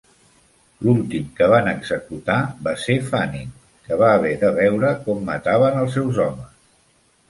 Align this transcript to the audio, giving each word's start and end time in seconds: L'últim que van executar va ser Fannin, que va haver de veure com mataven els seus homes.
L'últim 0.87 1.27
que 1.39 1.49
van 1.51 1.69
executar 1.73 2.39
va 2.69 2.75
ser 2.87 2.97
Fannin, 3.13 3.55
que 3.87 4.01
va 4.03 4.11
haver 4.17 4.35
de 4.49 4.53
veure 4.61 4.99
com 5.07 5.25
mataven 5.33 5.83
els 5.87 5.99
seus 6.01 6.25
homes. 6.31 6.55